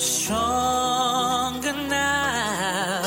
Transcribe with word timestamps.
stronger 0.00 1.72
now. 1.72 3.02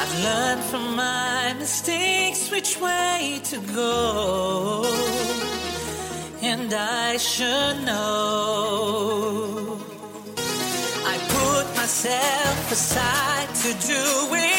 I've 0.00 0.14
learned 0.24 0.62
from 0.64 0.96
my 0.96 1.54
mistakes 1.58 2.50
which 2.50 2.80
way 2.80 3.40
to 3.44 3.60
go, 3.74 4.84
and 6.42 6.72
I 6.74 7.16
should 7.16 7.84
know. 7.84 9.78
I 11.12 11.16
put 11.28 11.66
myself 11.76 12.72
aside 12.72 13.48
to 13.62 13.72
do 13.86 14.34
it. 14.34 14.55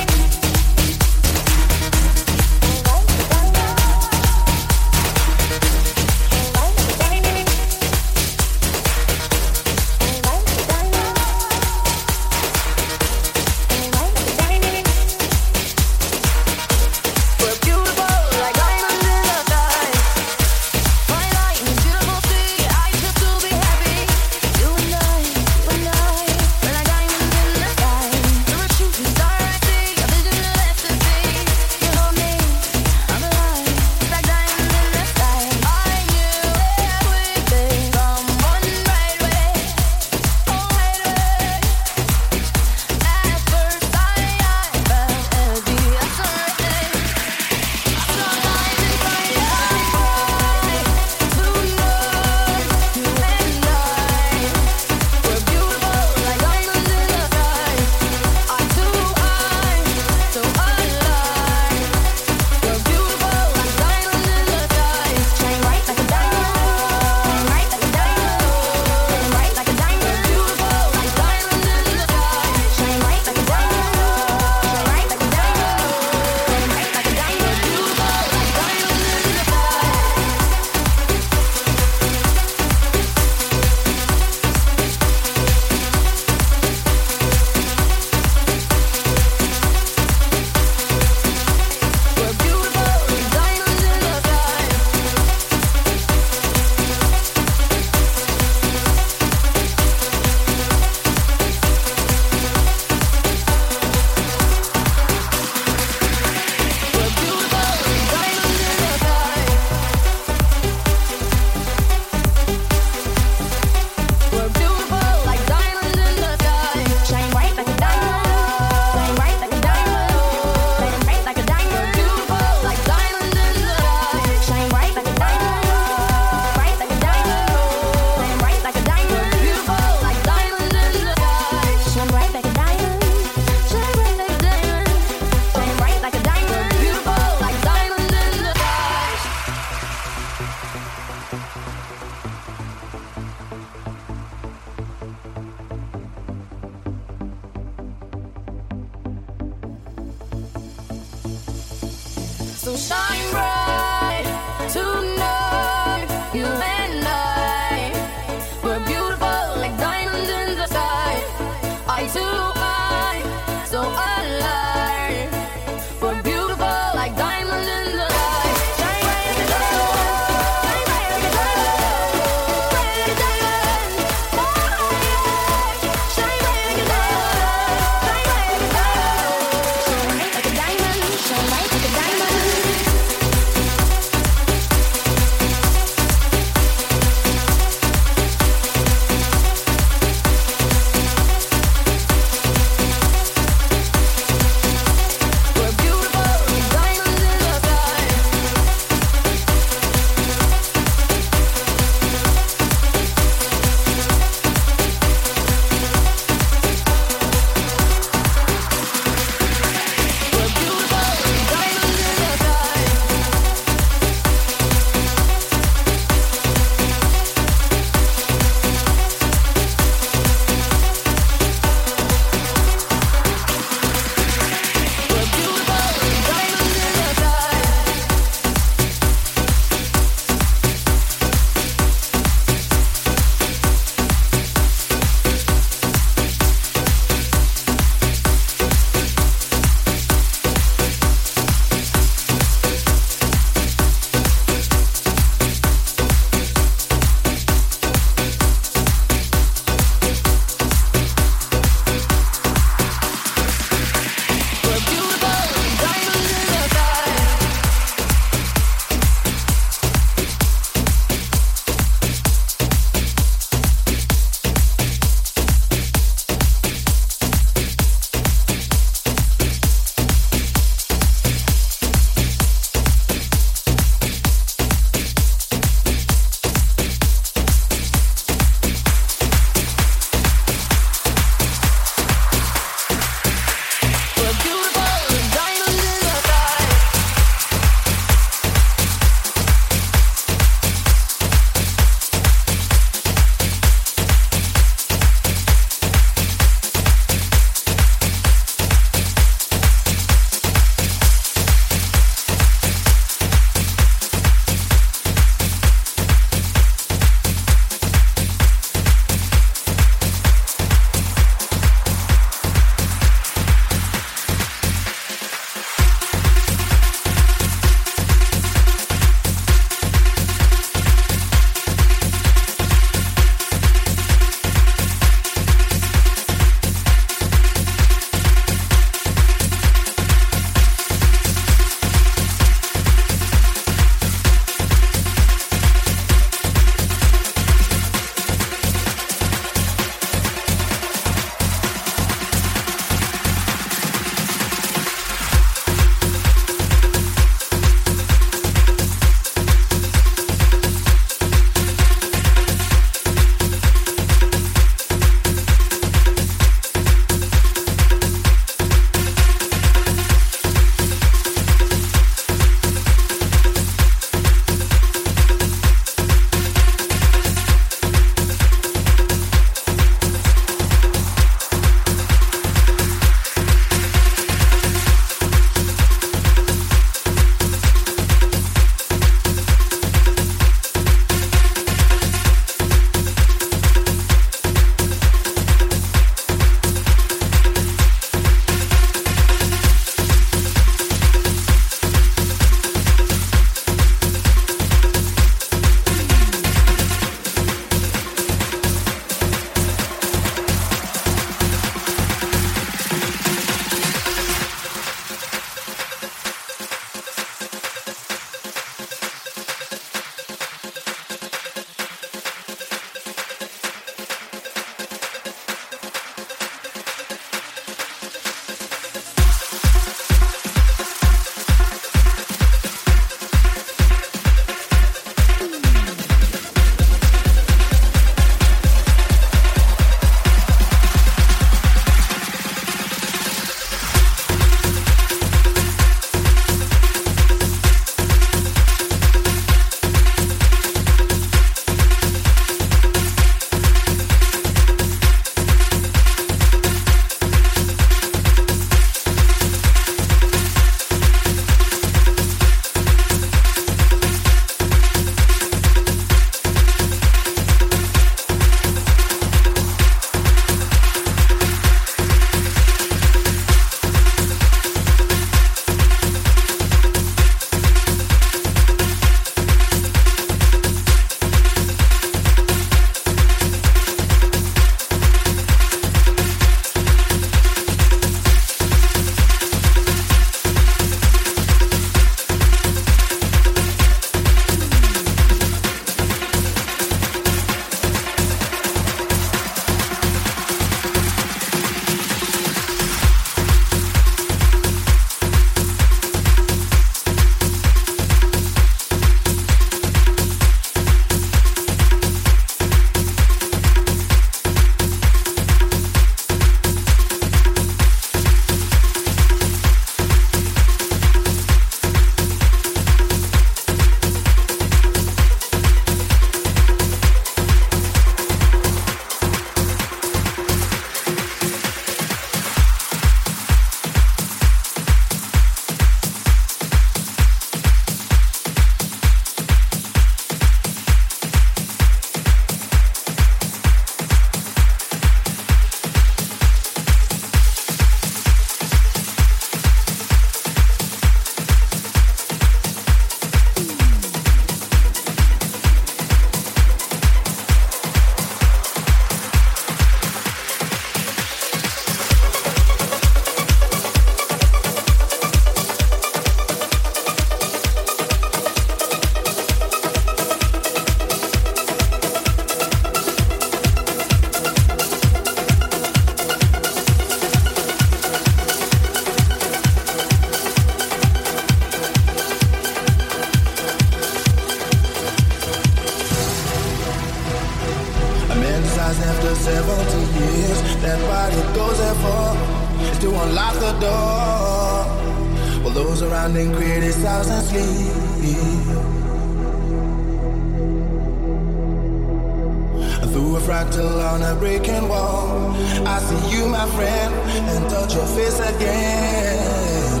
a 594.24 594.34
breaking 594.34 594.88
wall. 594.88 595.52
I 595.86 595.98
see 596.00 596.36
you, 596.36 596.46
my 596.48 596.66
friend, 596.70 597.14
and 597.50 597.70
touch 597.70 597.94
your 597.94 598.06
face 598.06 598.38
again. 598.40 600.00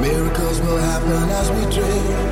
Miracles 0.00 0.60
will 0.60 0.78
happen 0.78 1.30
as 1.40 1.50
we 1.50 1.62
dream. 1.74 2.30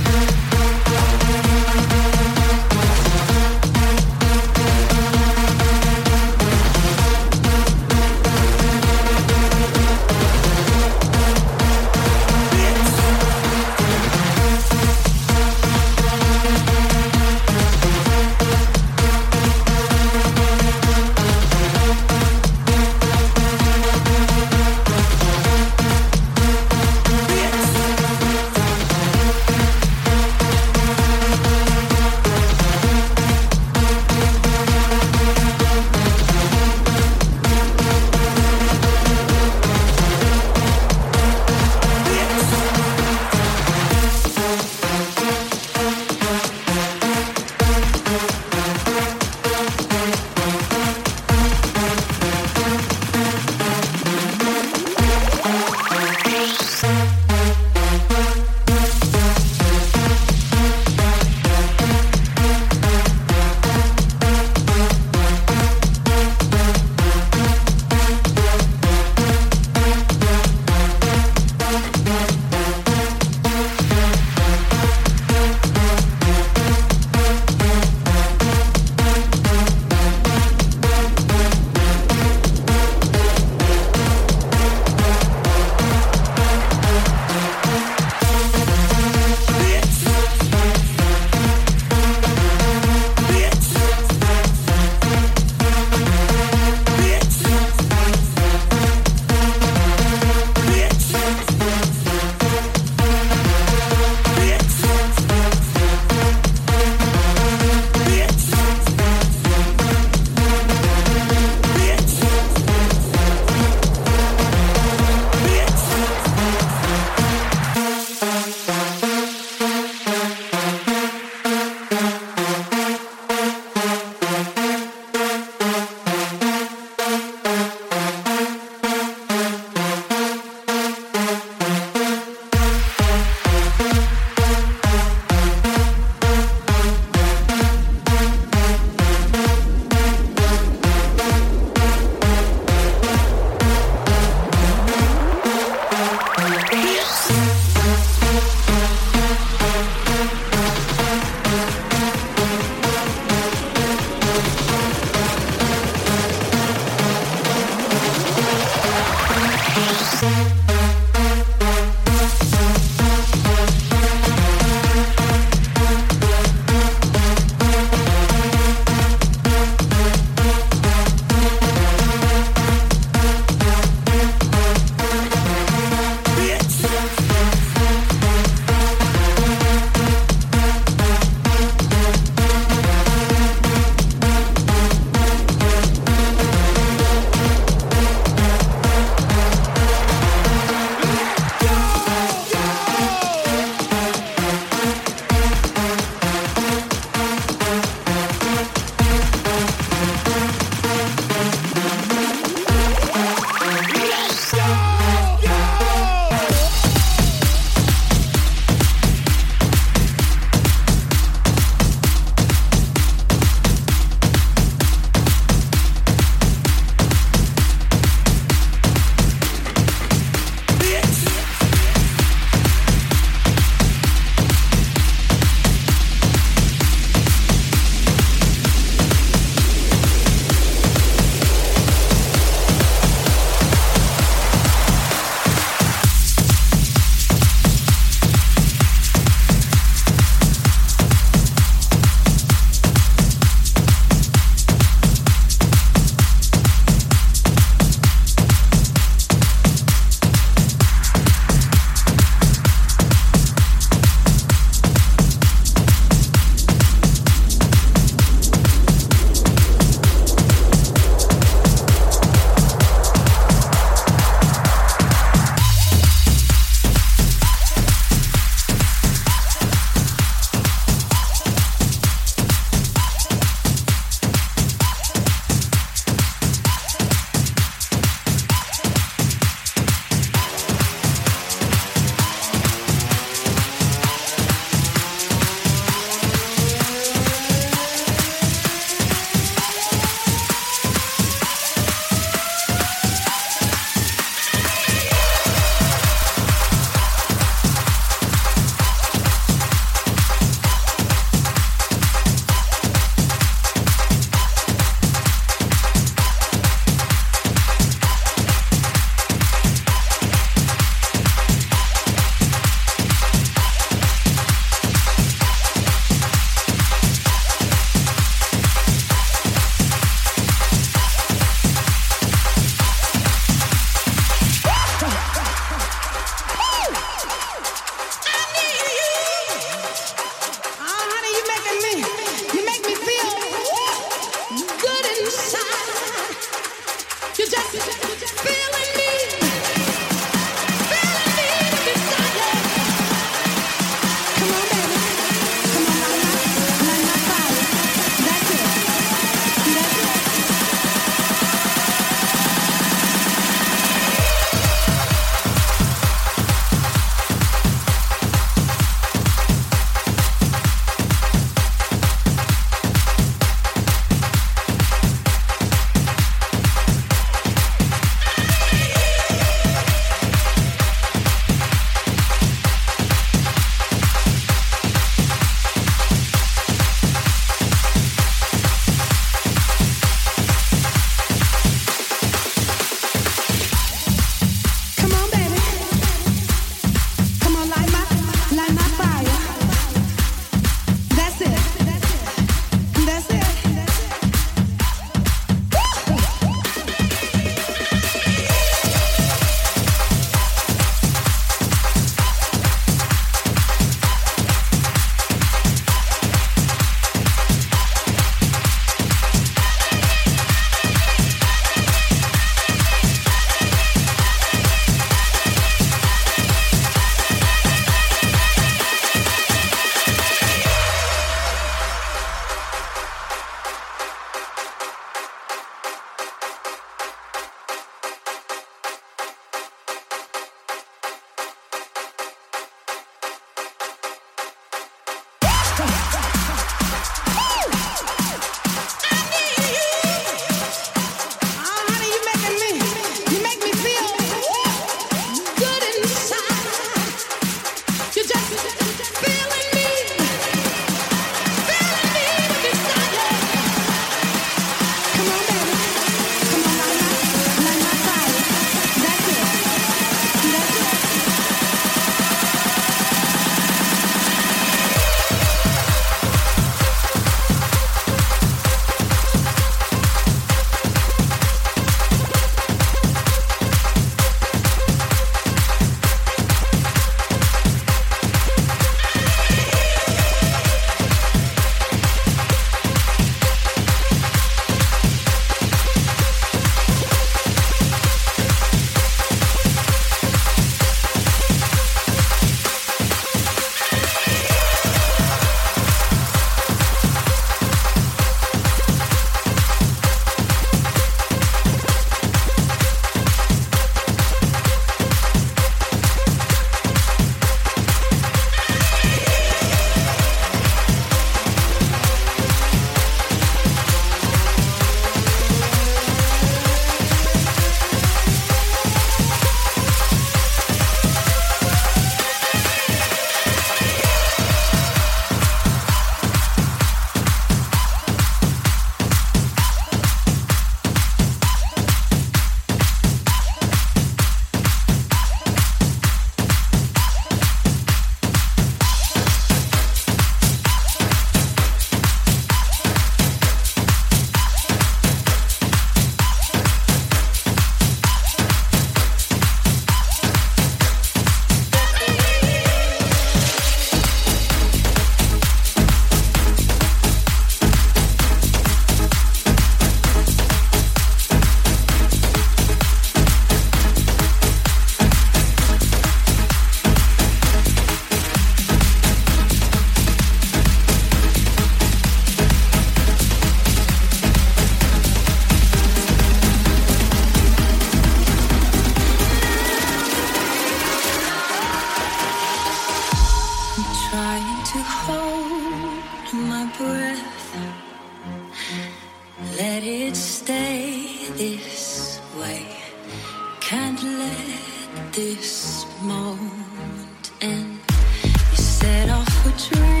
Let 594.21 595.13
this 595.13 595.85
moment 596.01 597.31
end. 597.41 597.79
You 598.23 598.57
set 598.57 599.09
off 599.09 599.45
a 599.45 599.75
dream. 599.75 600.00